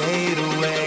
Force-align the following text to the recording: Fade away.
Fade 0.00 0.38
away. 0.38 0.77